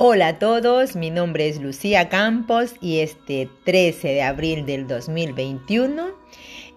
[0.00, 6.10] Hola a todos, mi nombre es Lucía Campos y este 13 de abril del 2021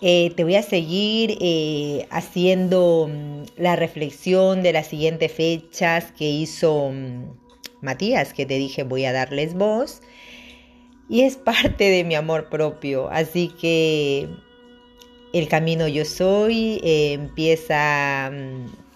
[0.01, 6.31] eh, te voy a seguir eh, haciendo mm, la reflexión de las siguientes fechas que
[6.31, 7.25] hizo mm,
[7.81, 10.01] Matías, que te dije voy a darles voz.
[11.07, 14.29] Y es parte de mi amor propio, así que
[15.31, 18.90] el camino yo soy eh, empieza mm,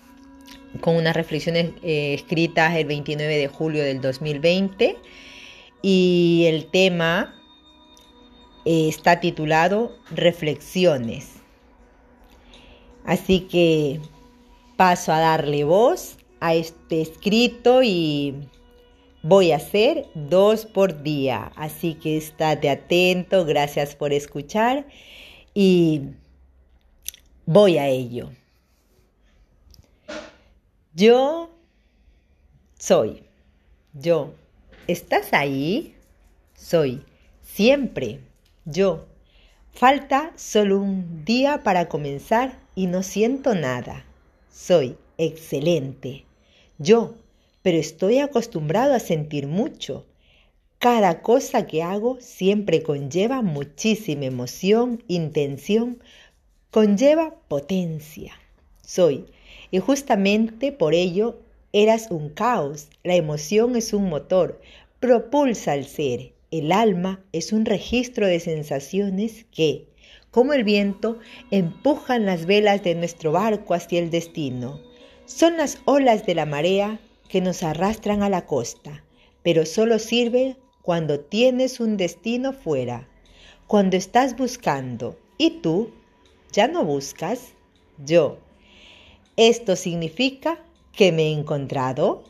[0.81, 4.97] con unas reflexiones eh, escritas el 29 de julio del 2020
[5.81, 7.35] y el tema
[8.66, 11.33] eh, está titulado Reflexiones.
[13.05, 13.99] Así que
[14.77, 18.47] paso a darle voz a este escrito y
[19.21, 21.52] voy a hacer dos por día.
[21.55, 24.88] Así que estate atento, gracias por escuchar
[25.53, 26.02] y
[27.45, 28.31] voy a ello.
[30.98, 31.49] Yo
[32.80, 33.23] soy.
[33.91, 34.34] Yo.
[34.88, 35.94] ¿Estás ahí?
[36.55, 37.03] Soy.
[37.42, 38.22] Siempre.
[38.64, 39.06] Yo.
[39.73, 44.06] Falta solo un día para comenzar y no siento nada.
[44.50, 46.23] Soy excelente.
[46.78, 47.16] Yo.
[47.62, 50.06] Pero estoy acostumbrado a sentir mucho.
[50.80, 56.02] Cada cosa que hago siempre conlleva muchísima emoción, intención,
[56.72, 58.39] conlleva potencia.
[58.81, 59.25] Soy
[59.71, 61.39] y justamente por ello
[61.73, 62.89] eras un caos.
[63.03, 64.61] La emoción es un motor,
[64.99, 66.33] propulsa al ser.
[66.52, 69.88] El alma es un registro de sensaciones que,
[70.31, 71.19] como el viento,
[71.52, 74.80] empujan las velas de nuestro barco hacia el destino.
[75.25, 79.03] Son las olas de la marea que nos arrastran a la costa,
[79.44, 83.09] pero solo sirve cuando tienes un destino fuera,
[83.67, 85.17] cuando estás buscando.
[85.38, 85.91] ¿Y tú?
[86.53, 87.53] ¿Ya no buscas?
[87.97, 88.38] Yo,
[89.38, 92.23] ¿Esto significa que me he encontrado?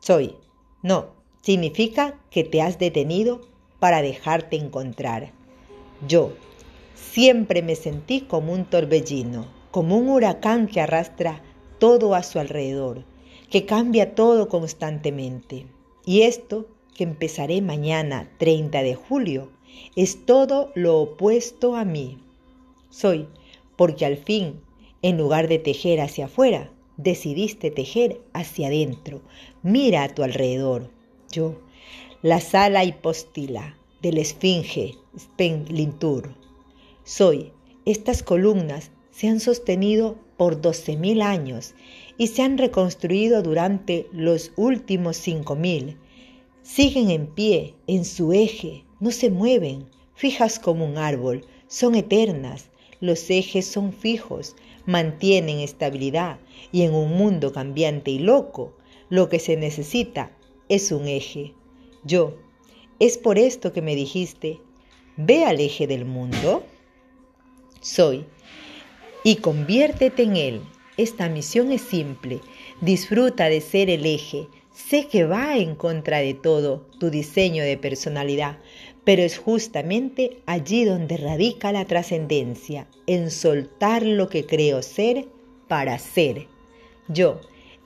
[0.00, 0.34] Soy.
[0.82, 1.10] No,
[1.42, 3.42] significa que te has detenido
[3.78, 5.30] para dejarte encontrar.
[6.08, 6.32] Yo
[6.96, 11.40] siempre me sentí como un torbellino, como un huracán que arrastra
[11.78, 13.04] todo a su alrededor,
[13.48, 15.66] que cambia todo constantemente.
[16.04, 19.52] Y esto, que empezaré mañana 30 de julio,
[19.94, 22.18] es todo lo opuesto a mí.
[22.90, 23.28] Soy,
[23.76, 24.60] porque al fin
[25.02, 29.20] en lugar de tejer hacia afuera, decidiste tejer hacia adentro.
[29.62, 30.90] Mira a tu alrededor.
[31.30, 31.60] Yo,
[32.22, 36.34] la sala hipóstila del Esfinge Spenglintur.
[37.04, 37.52] Soy.
[37.84, 41.74] Estas columnas se han sostenido por 12.000 años
[42.16, 45.96] y se han reconstruido durante los últimos 5.000.
[46.62, 52.70] Siguen en pie, en su eje, no se mueven, fijas como un árbol, son eternas,
[53.00, 54.54] los ejes son fijos,
[54.86, 56.38] mantienen estabilidad
[56.72, 58.76] y en un mundo cambiante y loco,
[59.08, 60.36] lo que se necesita
[60.68, 61.54] es un eje.
[62.04, 62.36] Yo,
[62.98, 64.60] es por esto que me dijiste,
[65.16, 66.64] ve al eje del mundo.
[67.80, 68.24] Soy,
[69.24, 70.60] y conviértete en él.
[70.96, 72.40] Esta misión es simple,
[72.80, 77.78] disfruta de ser el eje, sé que va en contra de todo tu diseño de
[77.78, 78.58] personalidad,
[79.04, 85.26] pero es justamente allí donde radica la trascendencia, en soltar lo que creo ser
[85.68, 86.46] para ser.
[87.08, 87.40] Yo,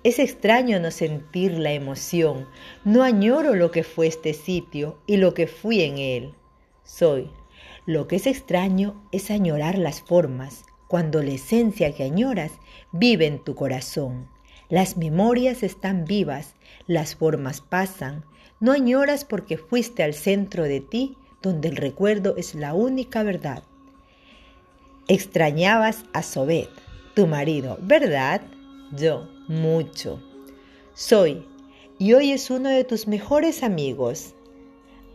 [0.05, 2.47] es extraño no sentir la emoción,
[2.85, 6.35] no añoro lo que fue este sitio y lo que fui en él.
[6.85, 7.31] Soy.
[7.87, 12.53] Lo que es extraño es añorar las formas, cuando la esencia que añoras
[12.93, 14.29] vive en tu corazón.
[14.69, 16.55] Las memorias están vivas,
[16.87, 18.25] las formas pasan,
[18.61, 23.63] no añoras porque fuiste al centro de ti, donde el recuerdo es la única verdad.
[25.09, 26.71] Extrañabas a Sobet,
[27.15, 28.43] tu marido, ¿verdad?
[28.93, 30.23] Yo, mucho.
[30.95, 31.47] Soy,
[31.99, 34.35] y hoy es uno de tus mejores amigos.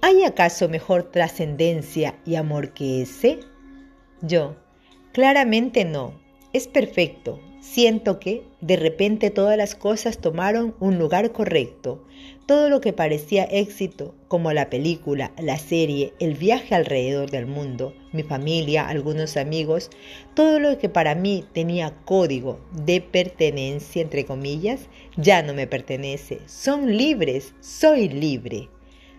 [0.01, 3.39] ¿Hay acaso mejor trascendencia y amor que ese?
[4.21, 4.55] Yo,
[5.13, 6.20] claramente no.
[6.53, 12.03] Es perfecto, Siento que, de repente, todas las cosas tomaron un lugar correcto.
[12.47, 17.93] Todo lo que parecía éxito, como la película, la serie, el viaje alrededor del mundo,
[18.13, 19.91] mi familia, algunos amigos,
[20.33, 26.39] todo lo que para mí tenía código de pertenencia, entre comillas, ya no me pertenece.
[26.47, 28.69] Son libres, soy libre.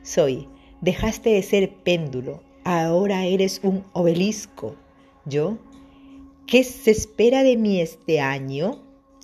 [0.02, 0.48] Soy,
[0.80, 4.74] dejaste de ser péndulo, ahora eres un obelisco.
[5.24, 5.58] Yo
[6.52, 8.82] ¿Qué se espera de mí este año?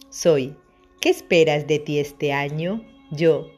[0.08, 0.56] Soy.
[0.98, 2.82] ¿Qué esperas de ti este año?
[3.10, 3.50] Yo.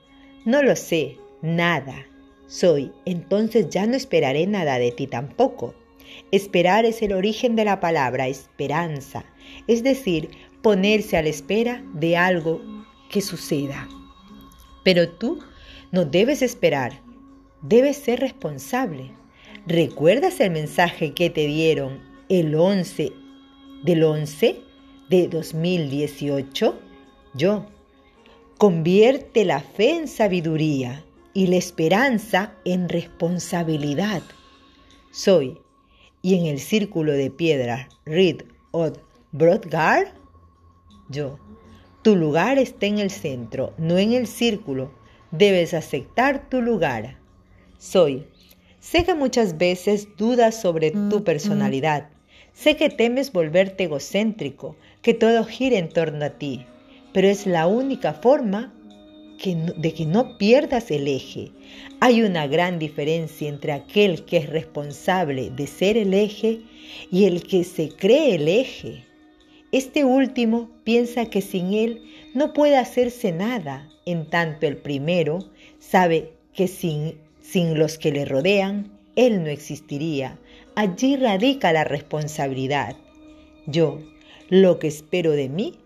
[0.44, 2.05] No lo sé, nada.
[2.49, 2.90] Soy.
[3.05, 5.72] Entonces ya no esperaré nada de ti tampoco.
[6.32, 9.25] Esperar es el origen de la palabra esperanza,
[9.69, 10.31] es decir,
[10.62, 12.61] ponerse a la espera de algo
[13.08, 13.88] que suceda.
[14.82, 15.38] Pero tú
[15.93, 17.00] No debes esperar,
[17.62, 19.12] debes ser responsable.
[19.69, 23.12] ¿Recuerdas el mensaje que te dieron el 11
[23.82, 24.61] del 11
[25.09, 26.79] de 2018?
[27.35, 27.67] Yo.
[28.59, 34.23] Convierte la fe en sabiduría y la esperanza en responsabilidad.
[35.11, 35.59] Soy.
[36.23, 38.43] Y en el círculo de piedra, Reed
[38.73, 38.99] Od
[39.32, 40.12] Brodgar,
[41.09, 41.38] yo.
[42.03, 44.93] Tu lugar está en el centro, no en el círculo.
[45.31, 47.19] Debes aceptar tu lugar.
[47.79, 48.26] Soy.
[48.81, 52.10] Sé que muchas veces dudas sobre tu personalidad.
[52.52, 56.67] Sé que temes volverte egocéntrico, que todo gire en torno a ti,
[57.12, 58.73] pero es la única forma
[59.43, 61.50] de que no pierdas el eje.
[62.00, 66.61] Hay una gran diferencia entre aquel que es responsable de ser el eje
[67.11, 69.05] y el que se cree el eje.
[69.73, 72.02] Este último piensa que sin él
[72.35, 75.38] no puede hacerse nada, en tanto el primero
[75.79, 80.38] sabe que sin, sin los que le rodean, él no existiría.
[80.75, 82.96] Allí radica la responsabilidad.
[83.67, 83.99] Yo,
[84.49, 85.78] lo que espero de mí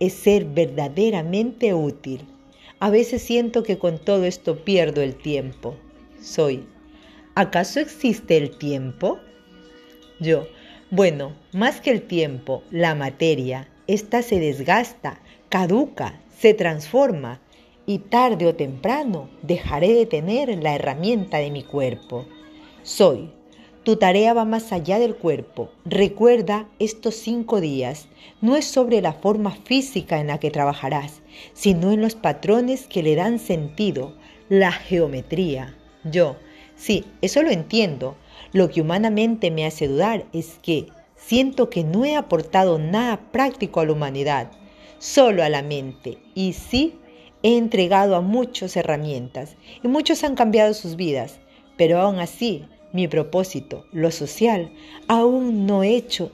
[0.00, 2.26] es ser verdaderamente útil
[2.82, 5.76] a veces siento que con todo esto pierdo el tiempo.
[6.20, 6.66] Soy.
[7.36, 9.20] ¿Acaso existe el tiempo?
[10.18, 10.48] Yo.
[10.90, 17.40] Bueno, más que el tiempo, la materia, esta se desgasta, caduca, se transforma
[17.86, 22.26] y tarde o temprano dejaré de tener la herramienta de mi cuerpo.
[22.84, 23.30] Soy.
[23.84, 25.70] Tu tarea va más allá del cuerpo.
[25.84, 28.08] Recuerda estos cinco días.
[28.40, 33.04] No es sobre la forma física en la que trabajarás, sino en los patrones que
[33.04, 34.16] le dan sentido,
[34.48, 35.76] la geometría.
[36.02, 36.36] Yo,
[36.74, 38.16] sí, eso lo entiendo.
[38.52, 43.78] Lo que humanamente me hace dudar es que siento que no he aportado nada práctico
[43.78, 44.50] a la humanidad,
[44.98, 46.18] solo a la mente.
[46.34, 46.94] Y sí,
[47.44, 51.38] he entregado a muchas herramientas y muchos han cambiado sus vidas,
[51.76, 54.72] pero aún así mi propósito, lo social,
[55.08, 56.30] aún no he hecho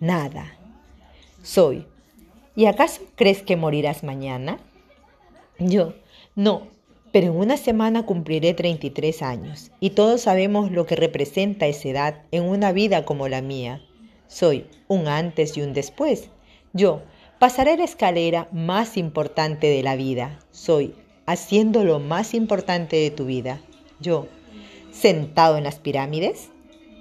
[0.00, 0.56] nada.
[1.42, 1.86] Soy.
[2.54, 4.58] ¿Y acaso crees que morirás mañana?
[5.58, 5.94] Yo,
[6.34, 6.66] no,
[7.12, 12.22] pero en una semana cumpliré 33 años y todos sabemos lo que representa esa edad
[12.30, 13.82] en una vida como la mía.
[14.28, 16.30] Soy un antes y un después.
[16.72, 17.02] Yo
[17.38, 20.38] pasaré la escalera más importante de la vida.
[20.50, 20.94] Soy
[21.26, 23.60] haciendo lo más importante de tu vida.
[24.00, 24.26] Yo
[24.92, 26.50] sentado en las pirámides?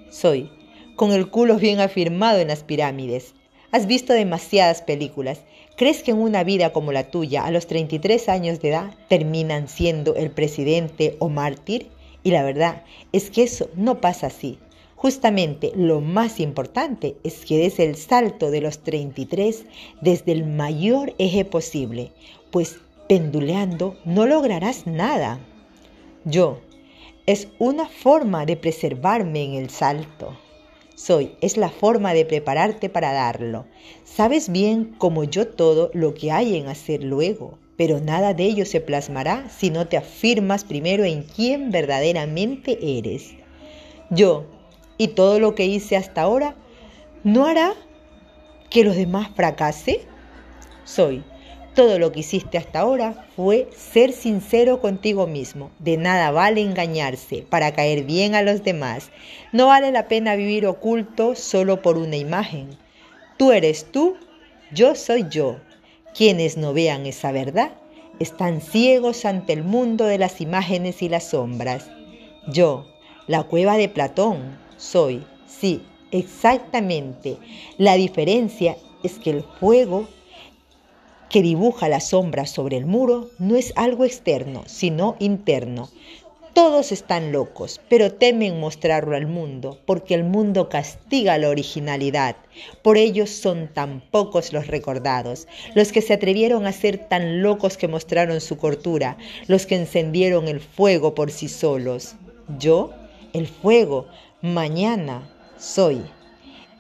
[0.10, 0.50] Soy,
[0.96, 3.34] con el culo bien afirmado en las pirámides.
[3.72, 5.42] Has visto demasiadas películas.
[5.78, 9.68] ¿Crees que en una vida como la tuya, a los 33 años de edad, terminan
[9.68, 11.90] siendo el presidente o mártir?
[12.24, 12.84] Y la verdad
[13.14, 14.60] es que eso no pasa así.
[14.96, 19.66] Justamente lo más importante es que des el salto de los 33
[20.02, 22.12] desde el mayor eje posible,
[22.52, 22.78] pues
[23.10, 25.40] penduleando no lograrás nada.
[26.24, 26.60] Yo,
[27.28, 30.38] es una forma de preservarme en el salto.
[30.96, 33.66] Soy, es la forma de prepararte para darlo.
[34.04, 38.66] Sabes bien como yo todo lo que hay en hacer luego, pero nada de ello
[38.66, 43.32] se plasmará si no te afirmas primero en quién verdaderamente eres.
[44.10, 44.46] Yo,
[44.98, 46.56] y todo lo que hice hasta ahora,
[47.24, 47.74] ¿no hará
[48.70, 50.02] que los demás fracase?
[50.84, 51.24] Soy,
[51.74, 55.72] todo lo que hiciste hasta ahora fue ser sincero contigo mismo.
[55.80, 59.10] De nada vale engañarse para caer bien a los demás.
[59.52, 62.70] No vale la pena vivir oculto solo por una imagen.
[63.38, 64.16] Tú eres tú,
[64.74, 65.58] yo soy yo.
[66.14, 67.72] Quienes no vean esa verdad
[68.20, 71.90] están ciegos ante el mundo de las imágenes y las sombras.
[72.48, 72.86] Yo,
[73.28, 77.38] la cueva de Platón, soy, sí, exactamente.
[77.78, 80.08] La diferencia es que el fuego
[81.32, 85.90] que dibuja la sombra sobre el muro no es algo externo, sino interno.
[86.54, 92.36] Todos están locos, pero temen mostrarlo al mundo, porque el mundo castiga la originalidad.
[92.82, 97.78] Por ello son tan pocos los recordados, los que se atrevieron a ser tan locos
[97.78, 102.16] que mostraron su cortura, los que encendieron el fuego por sí solos.
[102.60, 102.92] Yo,
[103.32, 104.08] el fuego,
[104.42, 106.02] mañana soy.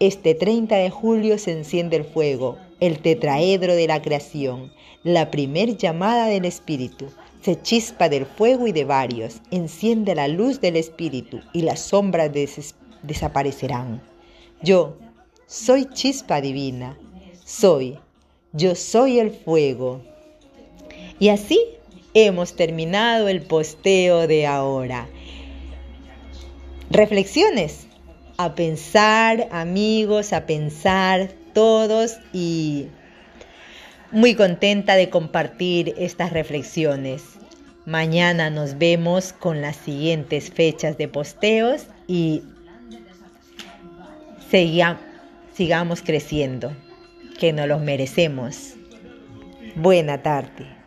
[0.01, 4.73] Este 30 de julio se enciende el fuego, el tetraedro de la creación,
[5.03, 7.05] la primer llamada del Espíritu.
[7.41, 12.31] Se chispa del fuego y de varios, enciende la luz del Espíritu y las sombras
[13.03, 14.01] desaparecerán.
[14.63, 14.97] Yo
[15.45, 16.97] soy chispa divina,
[17.45, 17.97] soy,
[18.51, 20.01] yo soy el fuego.
[21.19, 21.59] Y así
[22.15, 25.07] hemos terminado el posteo de ahora.
[26.89, 27.85] Reflexiones
[28.37, 32.87] a pensar, amigos, a pensar todos y
[34.11, 37.23] muy contenta de compartir estas reflexiones.
[37.85, 42.43] Mañana nos vemos con las siguientes fechas de posteos y
[45.53, 46.75] sigamos creciendo,
[47.39, 48.75] que nos los merecemos.
[49.75, 50.80] Buena tarde.